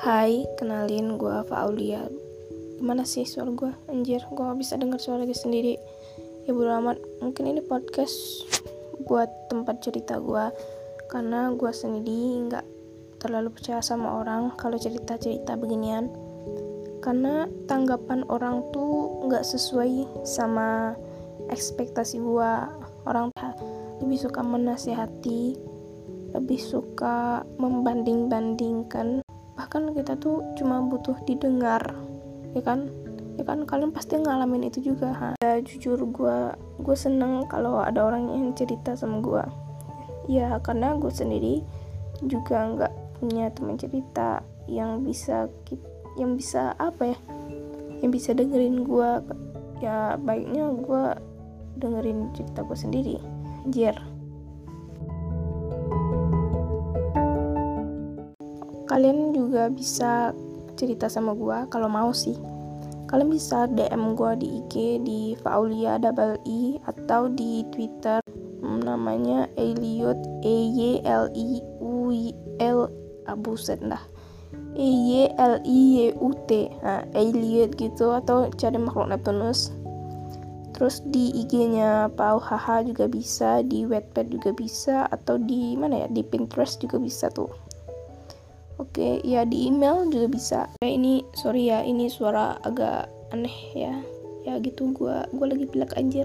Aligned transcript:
Hai, 0.00 0.48
kenalin 0.56 1.20
gue 1.20 1.44
Faulia. 1.44 2.08
Gimana 2.80 3.04
sih 3.04 3.28
suara 3.28 3.52
gue? 3.52 3.68
Anjir, 3.92 4.24
gue 4.32 4.40
gak 4.40 4.56
bisa 4.56 4.80
denger 4.80 4.96
suara 4.96 5.28
gue 5.28 5.36
sendiri. 5.36 5.76
Ya 6.48 6.56
bodo 6.56 6.72
amat, 6.72 6.96
mungkin 7.20 7.52
ini 7.52 7.60
podcast 7.60 8.48
buat 9.04 9.28
tempat 9.52 9.84
cerita 9.84 10.16
gue 10.16 10.48
Karena 11.12 11.52
gue 11.52 11.68
sendiri 11.68 12.48
gak 12.48 12.64
terlalu 13.20 13.52
percaya 13.52 13.84
sama 13.84 14.24
orang 14.24 14.56
kalau 14.56 14.80
cerita-cerita 14.80 15.60
beginian. 15.60 16.08
Karena 17.04 17.44
tanggapan 17.68 18.24
orang 18.32 18.64
tuh 18.72 19.28
gak 19.28 19.44
sesuai 19.44 20.24
sama 20.24 20.96
ekspektasi 21.52 22.24
gue 22.24 22.52
Orang 23.04 23.36
lebih 24.00 24.16
suka 24.16 24.40
menasihati 24.40 25.60
lebih 26.32 26.62
suka 26.62 27.44
membanding-bandingkan 27.60 29.20
bahkan 29.60 29.92
kita 29.92 30.16
tuh 30.16 30.40
cuma 30.56 30.80
butuh 30.80 31.20
didengar 31.28 31.84
ya 32.56 32.64
kan? 32.64 32.88
Ya 33.36 33.44
kan? 33.44 33.68
Kalian 33.68 33.92
pasti 33.92 34.16
ngalamin 34.16 34.72
itu 34.72 34.80
juga 34.80 35.12
ha? 35.12 35.28
ya 35.36 35.60
jujur 35.60 36.00
gue 36.00 36.38
gue 36.80 36.96
seneng 36.96 37.44
kalau 37.44 37.84
ada 37.84 38.08
orang 38.08 38.32
yang 38.32 38.56
cerita 38.56 38.96
sama 38.96 39.20
gue 39.20 39.44
ya 40.32 40.56
karena 40.64 40.96
gue 40.96 41.12
sendiri 41.12 41.60
juga 42.24 42.72
nggak 42.72 42.92
punya 43.20 43.52
teman 43.52 43.76
cerita 43.76 44.40
yang 44.64 45.04
bisa 45.04 45.52
yang 46.16 46.40
bisa 46.40 46.72
apa 46.80 47.12
ya? 47.12 47.18
Yang 48.00 48.10
bisa 48.16 48.30
dengerin 48.32 48.80
gue 48.88 49.10
ya 49.84 50.16
baiknya 50.16 50.72
gue 50.72 51.04
dengerin 51.76 52.32
cerita 52.32 52.64
gue 52.64 52.78
sendiri. 52.80 53.16
Jer 53.68 54.00
kalian 58.90 59.30
juga 59.30 59.70
bisa 59.70 60.34
cerita 60.74 61.06
sama 61.06 61.30
gue 61.38 61.70
kalau 61.70 61.86
mau 61.86 62.10
sih. 62.10 62.34
Kalian 63.06 63.30
bisa 63.30 63.70
DM 63.70 64.18
gue 64.18 64.32
di 64.42 64.48
IG 64.58 64.74
di 65.06 65.20
Faulia 65.38 65.94
double 66.02 66.42
I 66.42 66.82
atau 66.90 67.30
di 67.30 67.62
Twitter. 67.70 68.18
Hmm, 68.60 68.82
namanya 68.82 69.46
Eliot 69.54 70.18
E 70.42 70.56
Y 70.74 70.80
L 71.06 71.30
I 71.32 71.62
U 71.78 72.10
L 72.58 72.90
abuset 73.30 73.80
ah, 73.88 73.94
lah 73.96 74.02
E 74.74 74.84
Y 74.84 75.32
L 75.38 75.62
I 75.64 75.78
Y 75.96 76.08
U 76.18 76.34
T 76.50 76.68
nah, 76.82 77.06
Eliot 77.14 77.78
gitu 77.78 78.10
atau 78.10 78.50
cari 78.58 78.78
makhluk 78.78 79.10
Neptunus. 79.10 79.70
Terus 80.74 81.04
di 81.12 81.30
IG-nya 81.34 82.08
Pau 82.16 82.40
Haha 82.40 82.82
juga 82.82 83.04
bisa 83.04 83.60
di 83.60 83.84
Wattpad 83.84 84.32
juga 84.32 84.50
bisa 84.54 85.04
atau 85.12 85.36
di 85.36 85.76
mana 85.76 86.06
ya 86.06 86.08
di 86.08 86.24
Pinterest 86.24 86.80
juga 86.80 86.96
bisa 86.96 87.28
tuh 87.28 87.69
Oke, 88.80 89.20
ya 89.20 89.44
di 89.44 89.68
email 89.68 90.08
juga 90.08 90.26
bisa. 90.32 90.60
Ya, 90.80 90.88
ini 90.88 91.20
sorry 91.36 91.68
ya, 91.68 91.84
ini 91.84 92.08
suara 92.08 92.56
agak 92.64 93.12
aneh 93.28 93.58
ya. 93.76 93.92
Ya 94.48 94.56
gitu 94.56 94.96
gua 94.96 95.28
gua 95.36 95.52
lagi 95.52 95.68
pilek 95.68 95.92
anjir. 96.00 96.24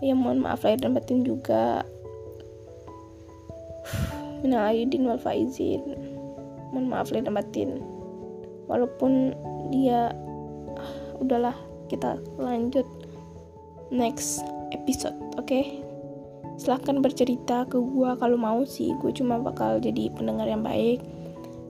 Ya 0.00 0.16
mohon 0.16 0.40
maaf 0.40 0.64
lahir 0.64 0.80
dan 0.80 0.96
batin 0.96 1.28
juga. 1.28 1.84
Minal 4.40 4.72
aidin 4.72 5.04
wal 5.04 5.20
faizin. 5.20 5.84
Mohon 6.72 6.88
maaf 6.88 7.12
lahir 7.12 7.28
dan 7.28 7.36
batin. 7.36 7.84
Walaupun 8.64 9.36
dia 9.68 10.16
ah, 10.72 10.92
udahlah 11.20 11.56
kita 11.92 12.16
lanjut 12.40 12.88
next 13.92 14.40
episode, 14.72 15.16
oke? 15.36 15.44
Okay? 15.44 15.84
Silahkan 16.56 17.04
bercerita 17.04 17.68
ke 17.68 17.76
gue 17.76 18.10
kalau 18.16 18.40
mau 18.40 18.64
sih, 18.64 18.96
gue 19.04 19.12
cuma 19.12 19.36
bakal 19.36 19.78
jadi 19.78 20.10
pendengar 20.16 20.48
yang 20.48 20.64
baik 20.64 21.00